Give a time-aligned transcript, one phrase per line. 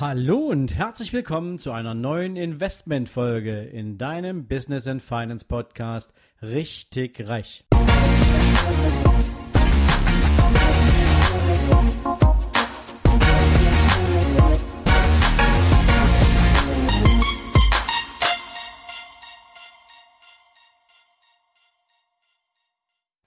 [0.00, 7.26] Hallo und herzlich willkommen zu einer neuen Investmentfolge in deinem Business and Finance Podcast Richtig
[7.26, 7.64] Reich.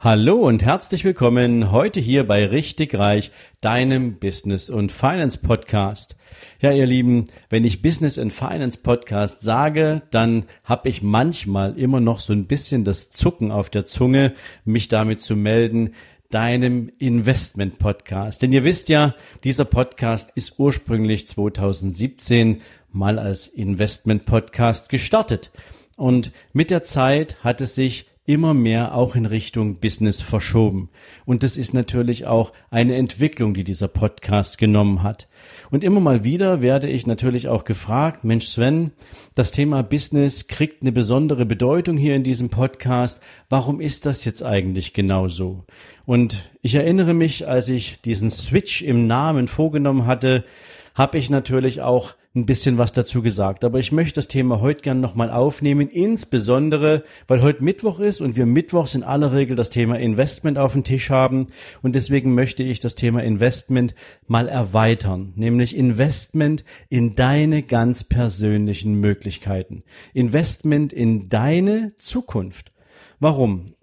[0.03, 3.29] Hallo und herzlich willkommen heute hier bei Richtig Reich,
[3.61, 6.15] deinem Business und Finance Podcast.
[6.59, 11.99] Ja, ihr Lieben, wenn ich Business and Finance Podcast sage, dann habe ich manchmal immer
[11.99, 14.33] noch so ein bisschen das Zucken auf der Zunge,
[14.65, 15.93] mich damit zu melden,
[16.31, 18.41] deinem Investment Podcast.
[18.41, 25.51] Denn ihr wisst ja, dieser Podcast ist ursprünglich 2017 mal als Investment Podcast gestartet.
[25.95, 30.89] Und mit der Zeit hat es sich immer mehr auch in Richtung Business verschoben.
[31.25, 35.27] Und das ist natürlich auch eine Entwicklung, die dieser Podcast genommen hat.
[35.71, 38.91] Und immer mal wieder werde ich natürlich auch gefragt, Mensch Sven,
[39.35, 43.21] das Thema Business kriegt eine besondere Bedeutung hier in diesem Podcast.
[43.49, 45.65] Warum ist das jetzt eigentlich genau so?
[46.05, 50.45] Und ich erinnere mich, als ich diesen Switch im Namen vorgenommen hatte,
[50.93, 53.65] habe ich natürlich auch ein bisschen was dazu gesagt.
[53.65, 58.37] Aber ich möchte das Thema heute gern nochmal aufnehmen, insbesondere, weil heute Mittwoch ist und
[58.37, 61.47] wir Mittwochs in aller Regel das Thema Investment auf dem Tisch haben.
[61.81, 63.95] Und deswegen möchte ich das Thema Investment
[64.27, 69.83] mal erweitern, nämlich Investment in deine ganz persönlichen Möglichkeiten.
[70.13, 72.71] Investment in deine Zukunft.
[73.19, 73.73] Warum?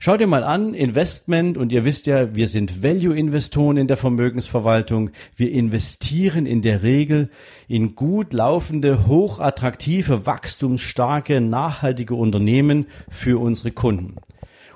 [0.00, 5.10] Schau dir mal an, Investment, und ihr wisst ja, wir sind Value-Investoren in der Vermögensverwaltung.
[5.34, 7.30] Wir investieren in der Regel
[7.66, 14.14] in gut laufende, hochattraktive, wachstumsstarke, nachhaltige Unternehmen für unsere Kunden.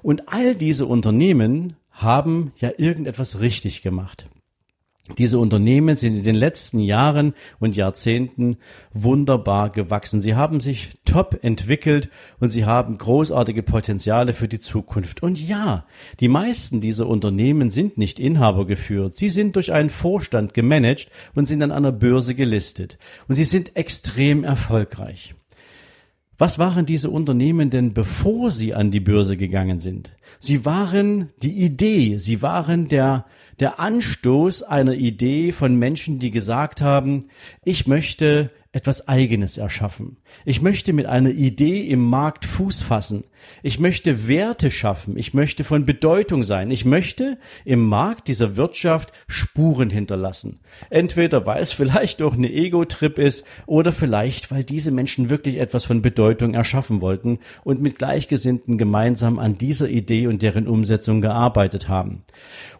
[0.02, 4.28] Und all diese Unternehmen haben ja irgendetwas richtig gemacht.
[5.18, 8.58] Diese Unternehmen sind in den letzten Jahren und Jahrzehnten
[8.92, 10.20] wunderbar gewachsen.
[10.20, 12.08] Sie haben sich top entwickelt
[12.38, 15.20] und sie haben großartige Potenziale für die Zukunft.
[15.20, 15.86] Und ja,
[16.20, 19.16] die meisten dieser Unternehmen sind nicht Inhaber geführt.
[19.16, 22.96] Sie sind durch einen Vorstand gemanagt und sind an einer Börse gelistet.
[23.26, 25.34] Und sie sind extrem erfolgreich.
[26.42, 30.10] Was waren diese Unternehmen denn, bevor sie an die Börse gegangen sind?
[30.40, 33.26] Sie waren die Idee, sie waren der,
[33.60, 37.26] der Anstoß einer Idee von Menschen, die gesagt haben,
[37.64, 40.16] ich möchte etwas Eigenes erschaffen.
[40.46, 43.24] Ich möchte mit einer Idee im Markt Fuß fassen.
[43.62, 45.18] Ich möchte Werte schaffen.
[45.18, 46.70] Ich möchte von Bedeutung sein.
[46.70, 50.60] Ich möchte im Markt dieser Wirtschaft Spuren hinterlassen.
[50.88, 55.84] Entweder weil es vielleicht auch eine Ego-Trip ist oder vielleicht weil diese Menschen wirklich etwas
[55.84, 61.90] von Bedeutung erschaffen wollten und mit Gleichgesinnten gemeinsam an dieser Idee und deren Umsetzung gearbeitet
[61.90, 62.22] haben.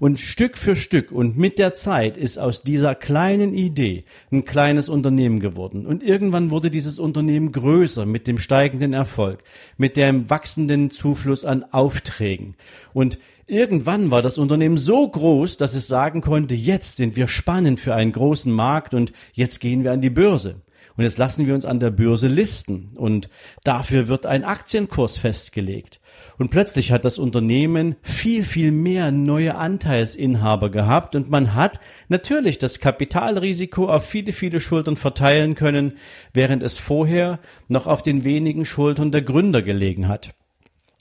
[0.01, 4.89] Und Stück für Stück und mit der Zeit ist aus dieser kleinen Idee ein kleines
[4.89, 9.43] Unternehmen geworden und irgendwann wurde dieses Unternehmen größer mit dem steigenden Erfolg,
[9.77, 12.57] mit dem wachsenden Zufluss an Aufträgen.
[12.93, 17.81] Und irgendwann war das Unternehmen so groß, dass es sagen konnte, jetzt sind wir spannend
[17.81, 20.63] für einen großen Markt und jetzt gehen wir an die Börse.
[20.97, 23.29] Und jetzt lassen wir uns an der Börse listen und
[23.65, 26.01] dafür wird ein Aktienkurs festgelegt.
[26.39, 32.59] Und plötzlich hat das Unternehmen viel, viel mehr neue Anteilsinhaber gehabt und man hat natürlich
[32.59, 35.95] das Kapitalrisiko auf viele, viele Schultern verteilen können,
[36.33, 37.39] während es vorher
[37.69, 40.35] noch auf den wenigen Schultern der Gründer gelegen hat.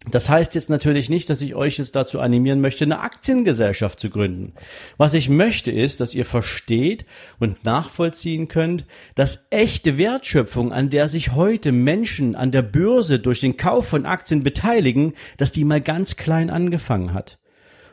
[0.10, 4.10] Das heißt jetzt natürlich nicht, dass ich euch jetzt dazu animieren möchte, eine Aktiengesellschaft zu
[4.10, 4.54] gründen.
[4.98, 7.06] Was ich möchte ist, dass ihr versteht
[7.40, 13.42] und nachvollziehen könnt, dass echte Wertschöpfung, an der sich heute Menschen an der Börse durch
[13.42, 17.38] den Kauf von Aktien beteiligen, dass die mal ganz klein angefangen hat.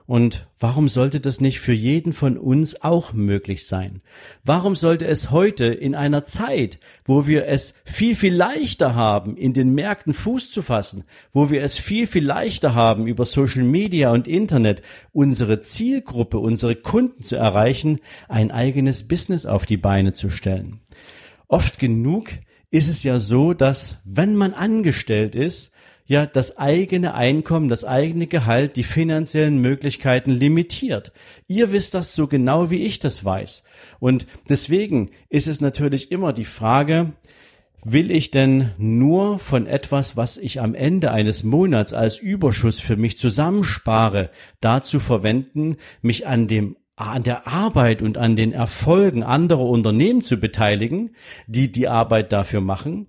[0.08, 4.00] Und warum sollte das nicht für jeden von uns auch möglich sein?
[4.42, 9.52] Warum sollte es heute in einer Zeit, wo wir es viel, viel leichter haben, in
[9.52, 11.04] den Märkten Fuß zu fassen,
[11.34, 14.80] wo wir es viel, viel leichter haben, über Social Media und Internet
[15.12, 17.98] unsere Zielgruppe, unsere Kunden zu erreichen,
[18.28, 20.80] ein eigenes Business auf die Beine zu stellen?
[21.48, 22.30] Oft genug
[22.70, 25.70] ist es ja so, dass wenn man angestellt ist,
[26.08, 31.12] ja das eigene Einkommen, das eigene Gehalt, die finanziellen Möglichkeiten limitiert.
[31.46, 33.62] Ihr wisst das so genau, wie ich das weiß.
[34.00, 37.12] Und deswegen ist es natürlich immer die Frage,
[37.84, 42.96] Will ich denn nur von etwas, was ich am Ende eines Monats als Überschuss für
[42.96, 44.30] mich zusammenspare,
[44.60, 50.38] dazu verwenden, mich an dem an der Arbeit und an den Erfolgen anderer Unternehmen zu
[50.38, 51.14] beteiligen,
[51.46, 53.06] die die Arbeit dafür machen?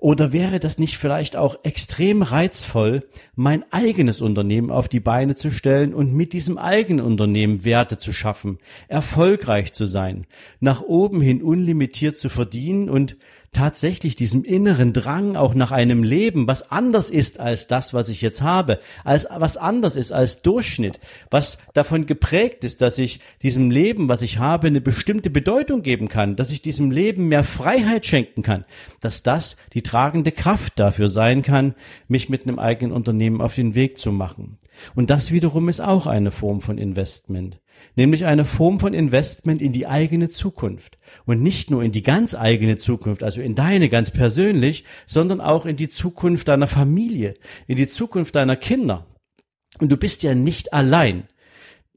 [0.00, 5.50] Oder wäre das nicht vielleicht auch extrem reizvoll, mein eigenes Unternehmen auf die Beine zu
[5.50, 8.58] stellen und mit diesem eigenen Unternehmen Werte zu schaffen,
[8.88, 10.26] erfolgreich zu sein,
[10.58, 13.18] nach oben hin unlimitiert zu verdienen und
[13.52, 18.22] tatsächlich diesem inneren Drang auch nach einem Leben, was anders ist als das, was ich
[18.22, 21.00] jetzt habe, als was anders ist als Durchschnitt,
[21.30, 26.08] was davon geprägt ist, dass ich diesem Leben, was ich habe, eine bestimmte Bedeutung geben
[26.08, 28.64] kann, dass ich diesem Leben mehr Freiheit schenken kann,
[29.00, 31.74] dass das die tragende Kraft dafür sein kann,
[32.06, 34.58] mich mit einem eigenen Unternehmen auf den Weg zu machen.
[34.94, 37.58] Und das wiederum ist auch eine Form von Investment
[37.96, 40.96] nämlich eine Form von Investment in die eigene Zukunft.
[41.26, 45.66] Und nicht nur in die ganz eigene Zukunft, also in deine ganz persönlich, sondern auch
[45.66, 47.34] in die Zukunft deiner Familie,
[47.66, 49.06] in die Zukunft deiner Kinder.
[49.78, 51.24] Und du bist ja nicht allein.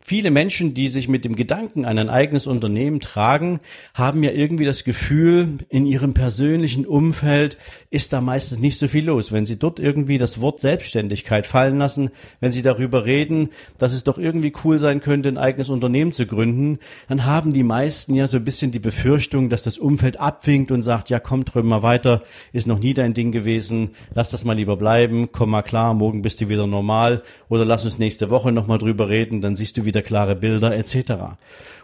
[0.06, 3.62] Viele Menschen, die sich mit dem Gedanken an ein eigenes Unternehmen tragen,
[3.94, 7.58] haben ja irgendwie das Gefühl, in ihrem persönlichen Umfeld
[7.90, 9.32] ist da meistens nicht so viel los.
[9.32, 12.10] Wenn sie dort irgendwie das Wort Selbstständigkeit fallen lassen,
[12.42, 16.26] wenn sie darüber reden, dass es doch irgendwie cool sein könnte, ein eigenes Unternehmen zu
[16.26, 20.72] gründen, dann haben die meisten ja so ein bisschen die Befürchtung, dass das Umfeld abwinkt
[20.72, 24.44] und sagt, ja komm, drüben mal weiter, ist noch nie dein Ding gewesen, lass das
[24.44, 28.30] mal lieber bleiben, komm mal klar, morgen bist du wieder normal oder lass uns nächste
[28.30, 31.38] Woche nochmal drüber reden, dann siehst du wieder wieder klare Bilder etc.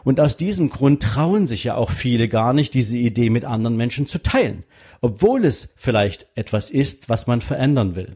[0.04, 3.78] Und aus diesem Grund trauen sich ja auch viele gar nicht, diese Idee mit anderen
[3.78, 4.64] Menschen zu teilen,
[5.02, 8.16] obwohl es vielleicht etwas ist, was man verändern will.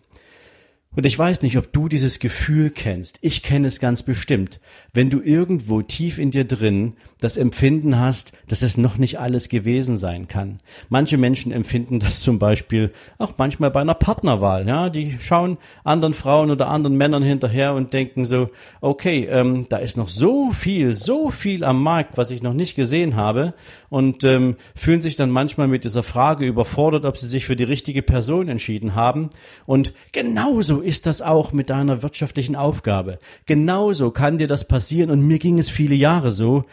[0.95, 3.18] Und ich weiß nicht, ob du dieses Gefühl kennst.
[3.22, 4.60] Ich kenne es ganz bestimmt.
[4.94, 9.50] Wenn du irgendwo tief in dir drin das Empfinden hast, dass es noch nicht alles
[9.50, 10.60] gewesen sein kann.
[10.90, 14.68] Manche Menschen empfinden das zum Beispiel auch manchmal bei einer Partnerwahl.
[14.68, 18.50] Ja, die schauen anderen Frauen oder anderen Männern hinterher und denken so,
[18.81, 22.75] okay, ähm, da ist noch so viel, so viel am Markt, was ich noch nicht
[22.75, 23.54] gesehen habe
[23.90, 27.63] und ähm, fühlen sich dann manchmal mit dieser Frage überfordert, ob sie sich für die
[27.63, 29.30] richtige Person entschieden haben.
[29.66, 33.19] Und genauso ist das auch mit deiner wirtschaftlichen Aufgabe.
[33.45, 36.65] Genauso kann dir das passieren und mir ging es viele Jahre so,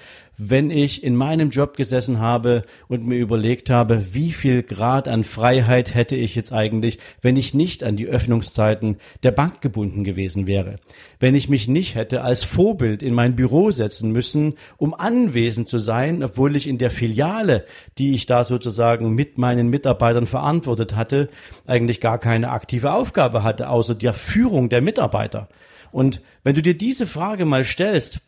[0.43, 5.23] wenn ich in meinem Job gesessen habe und mir überlegt habe, wie viel Grad an
[5.23, 10.47] Freiheit hätte ich jetzt eigentlich, wenn ich nicht an die Öffnungszeiten der Bank gebunden gewesen
[10.47, 10.77] wäre.
[11.19, 15.79] Wenn ich mich nicht hätte als Vorbild in mein Büro setzen müssen, um anwesend zu
[15.79, 17.67] sein, obwohl ich in der Filiale,
[17.99, 21.29] die ich da sozusagen mit meinen Mitarbeitern verantwortet hatte,
[21.67, 25.51] eigentlich gar keine aktive Aufgabe hatte, außer der Führung der Mitarbeiter.
[25.93, 28.21] Und wenn du dir diese Frage mal stellst,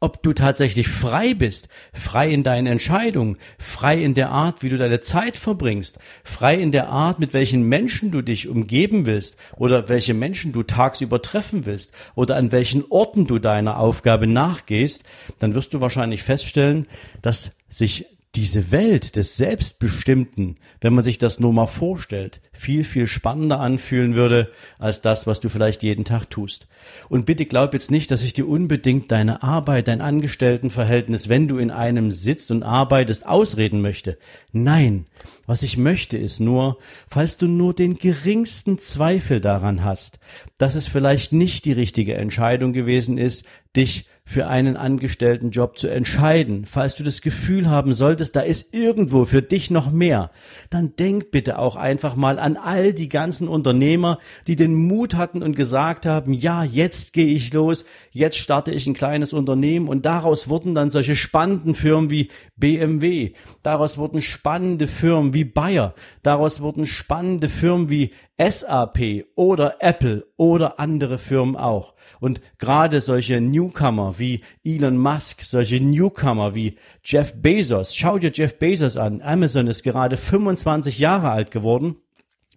[0.00, 4.78] ob du tatsächlich frei bist, frei in deinen Entscheidungen, frei in der Art, wie du
[4.78, 9.88] deine Zeit verbringst, frei in der Art, mit welchen Menschen du dich umgeben willst oder
[9.88, 15.02] welche Menschen du tagsüber treffen willst oder an welchen Orten du deiner Aufgabe nachgehst,
[15.40, 16.86] dann wirst du wahrscheinlich feststellen,
[17.20, 23.06] dass sich diese Welt des Selbstbestimmten, wenn man sich das nur mal vorstellt, viel, viel
[23.06, 26.68] spannender anfühlen würde als das, was du vielleicht jeden Tag tust.
[27.08, 31.58] Und bitte glaub jetzt nicht, dass ich dir unbedingt deine Arbeit, dein Angestelltenverhältnis, wenn du
[31.58, 34.18] in einem sitzt und arbeitest, ausreden möchte.
[34.52, 35.06] Nein,
[35.46, 36.78] was ich möchte ist nur,
[37.08, 40.20] falls du nur den geringsten Zweifel daran hast,
[40.58, 43.44] dass es vielleicht nicht die richtige Entscheidung gewesen ist,
[43.78, 48.74] dich für einen angestellten Job zu entscheiden, falls du das Gefühl haben solltest, da ist
[48.74, 50.30] irgendwo für dich noch mehr,
[50.68, 55.42] dann denk bitte auch einfach mal an all die ganzen Unternehmer, die den Mut hatten
[55.42, 59.88] und gesagt haben, ja, jetzt gehe ich los, jetzt starte ich ein kleines Unternehmen.
[59.88, 63.32] Und daraus wurden dann solche spannenden Firmen wie BMW,
[63.62, 70.78] daraus wurden spannende Firmen wie Bayer, daraus wurden spannende Firmen wie SAP oder Apple oder
[70.78, 71.94] andere Firmen auch.
[72.20, 77.96] Und gerade solche Newcomer wie Elon Musk, solche Newcomer wie Jeff Bezos.
[77.96, 79.20] Schau dir Jeff Bezos an.
[79.22, 81.96] Amazon ist gerade 25 Jahre alt geworden.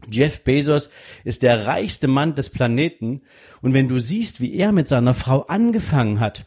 [0.09, 0.89] Jeff Bezos
[1.23, 3.21] ist der reichste Mann des Planeten.
[3.61, 6.45] Und wenn du siehst, wie er mit seiner Frau angefangen hat,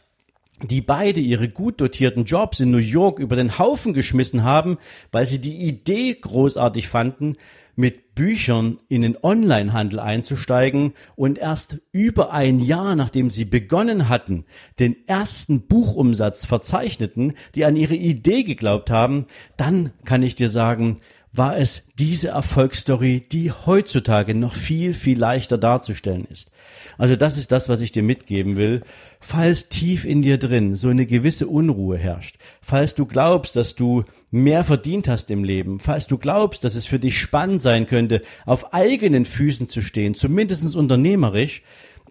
[0.61, 4.77] die beide ihre gut dotierten Jobs in New York über den Haufen geschmissen haben,
[5.11, 7.35] weil sie die Idee großartig fanden,
[7.75, 14.45] mit Büchern in den Onlinehandel einzusteigen und erst über ein Jahr, nachdem sie begonnen hatten,
[14.79, 19.25] den ersten Buchumsatz verzeichneten, die an ihre Idee geglaubt haben,
[19.57, 20.99] dann kann ich dir sagen,
[21.37, 26.51] war es diese Erfolgsstory, die heutzutage noch viel, viel leichter darzustellen ist.
[26.97, 28.81] Also das ist das, was ich dir mitgeben will.
[29.19, 34.03] Falls tief in dir drin so eine gewisse Unruhe herrscht, falls du glaubst, dass du
[34.31, 38.21] mehr verdient hast im Leben, falls du glaubst, dass es für dich spannend sein könnte,
[38.45, 41.61] auf eigenen Füßen zu stehen, zumindest unternehmerisch,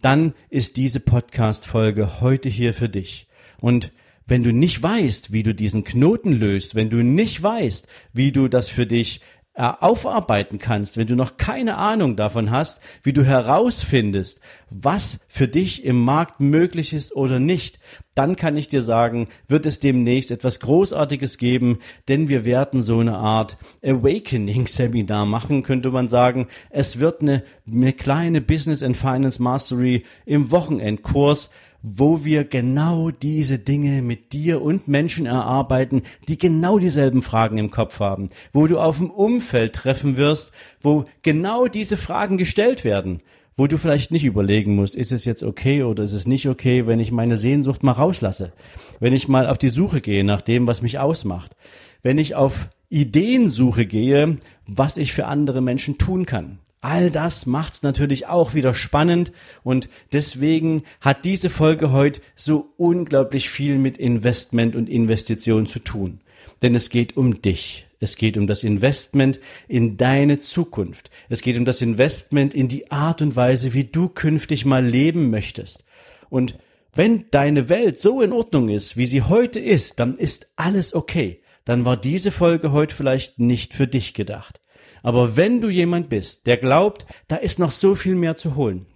[0.03, 3.27] dann ist diese Podcast-Folge heute hier für dich.
[3.61, 3.91] Und
[4.27, 8.49] wenn du nicht weißt, wie du diesen Knoten löst, wenn du nicht weißt, wie du
[8.49, 9.21] das für dich
[9.57, 15.47] äh, aufarbeiten kannst, wenn du noch keine Ahnung davon hast, wie du herausfindest, was für
[15.47, 17.79] dich im Markt möglich ist oder nicht,
[18.17, 21.79] dann kann ich dir sagen, wird es demnächst etwas Großartiges geben,
[22.09, 26.49] denn wir werden so eine Art Awakening-Seminar machen, könnte man sagen.
[26.71, 31.51] Es wird eine, eine kleine Business and Finance Mastery im Wochenendkurs,
[31.87, 37.71] wo wir genau diese Dinge mit dir und Menschen erarbeiten, die genau dieselben Fragen im
[37.71, 43.21] Kopf haben, wo du auf dem Umfeld treffen wirst, wo genau diese Fragen gestellt werden,
[43.55, 46.87] wo du vielleicht nicht überlegen musst, ist es jetzt okay oder ist es nicht okay,
[46.87, 48.55] wenn ich meine Sehnsucht mal rauslasse,
[48.99, 51.55] wenn ich mal auf die Suche gehe nach dem, was mich ausmacht,
[52.03, 56.61] wenn ich auf Ideensuche gehe, was ich für andere Menschen tun kann.
[56.85, 63.49] All das macht's natürlich auch wieder spannend und deswegen hat diese Folge heute so unglaublich
[63.49, 66.21] viel mit Investment und Investition zu tun.
[66.61, 67.87] Denn es geht um dich.
[68.01, 71.11] Es geht um das Investment in deine Zukunft.
[71.31, 75.31] Es geht um das Investment in die Art und Weise, wie du künftig mal leben
[75.31, 75.87] möchtest.
[76.29, 76.59] Und
[76.95, 81.41] wenn deine Welt so in Ordnung ist, wie sie heute ist, dann ist alles okay.
[81.65, 84.61] Dann war diese Folge heute vielleicht nicht für dich gedacht.
[85.05, 88.87] Aber wenn du jemand bist, der glaubt, da ist noch so viel mehr zu holen,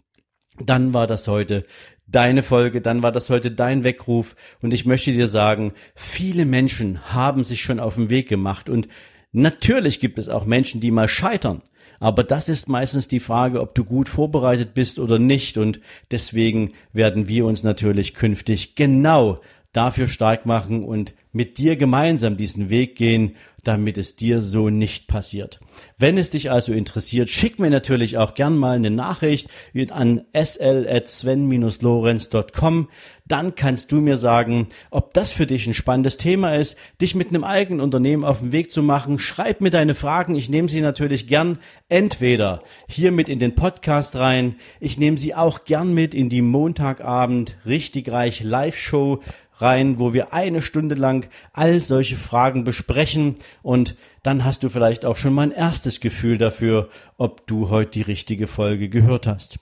[0.59, 1.67] dann war das heute
[2.07, 7.15] deine Folge, dann war das heute dein Weckruf und ich möchte dir sagen, viele Menschen
[7.15, 8.89] haben sich schon auf den Weg gemacht und
[9.33, 11.61] natürlich gibt es auch Menschen, die mal scheitern.
[12.01, 15.59] Aber das ist meistens die Frage, ob du gut vorbereitet bist oder nicht.
[15.59, 15.81] Und
[16.13, 19.41] deswegen werden wir uns natürlich künftig genau
[19.73, 23.35] dafür stark machen und mit dir gemeinsam diesen Weg gehen,
[23.69, 25.61] damit es dir so nicht passiert.
[25.99, 29.51] Wenn es dich also interessiert, schick mir natürlich auch gern mal eine Nachricht
[29.91, 32.89] an sl.sven-lorenz.com.
[33.27, 37.29] Dann kannst du mir sagen, ob das für dich ein spannendes Thema ist, dich mit
[37.29, 39.19] einem eigenen Unternehmen auf den Weg zu machen.
[39.19, 40.35] Schreib mir deine Fragen.
[40.35, 41.59] Ich nehme sie natürlich gern
[41.91, 44.55] entweder hier mit in den Podcast rein.
[44.81, 49.21] Ich nehme sie auch gern mit in die Montagabend richtig reich Live-Show
[49.61, 55.05] rein, wo wir eine Stunde lang all solche Fragen besprechen und dann hast du vielleicht
[55.05, 59.59] auch schon mal ein erstes Gefühl dafür, ob du heute die richtige Folge gehört hast.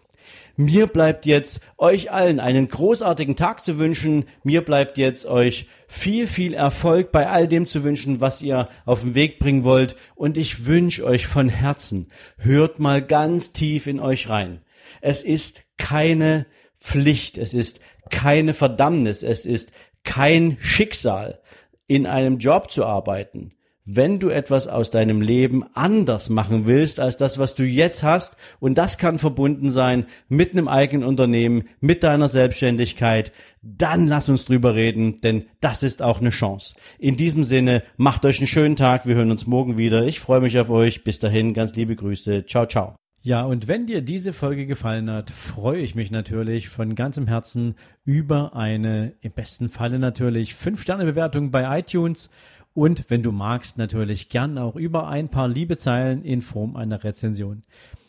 [0.59, 4.25] Mir bleibt jetzt euch allen einen großartigen Tag zu wünschen.
[4.43, 9.03] Mir bleibt jetzt euch viel, viel Erfolg bei all dem zu wünschen, was ihr auf
[9.03, 9.97] den Weg bringen wollt.
[10.15, 14.63] Und ich wünsche euch von Herzen, hört mal ganz tief in euch rein.
[15.03, 16.47] Es ist keine
[16.81, 19.73] Pflicht, es ist keine Verdammnis, es ist
[20.05, 21.41] kein Schicksal,
[21.87, 23.53] in einem Job zu arbeiten.
[23.89, 28.37] Wenn du etwas aus deinem Leben anders machen willst als das, was du jetzt hast,
[28.59, 33.31] und das kann verbunden sein mit einem eigenen Unternehmen, mit deiner Selbstständigkeit,
[33.63, 36.75] dann lass uns drüber reden, denn das ist auch eine Chance.
[36.99, 40.05] In diesem Sinne, macht euch einen schönen Tag, wir hören uns morgen wieder.
[40.05, 41.05] Ich freue mich auf euch.
[41.05, 42.45] Bis dahin, ganz liebe Grüße.
[42.45, 42.97] Ciao, ciao.
[43.27, 47.75] Ja, und wenn dir diese Folge gefallen hat, freue ich mich natürlich von ganzem Herzen
[48.05, 52.31] über eine, im besten Falle natürlich, 5-Sterne-Bewertung bei iTunes
[52.73, 57.03] und wenn du magst, natürlich gern auch über ein paar liebe Zeilen in Form einer
[57.03, 57.63] Rezension.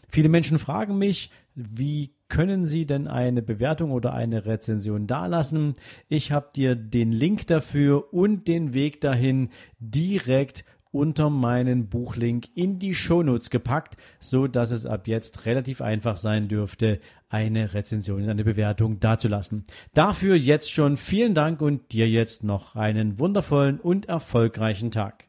[0.08, 5.74] Viele Menschen fragen mich, wie können Sie denn eine Bewertung oder eine Rezension dalassen?
[6.10, 12.80] Ich habe dir den Link dafür und den Weg dahin direkt unter meinen Buchlink in
[12.80, 18.44] die Shownotes gepackt, so dass es ab jetzt relativ einfach sein dürfte, eine Rezension, eine
[18.44, 19.66] Bewertung dazulassen.
[19.94, 25.28] Dafür jetzt schon vielen Dank und dir jetzt noch einen wundervollen und erfolgreichen Tag.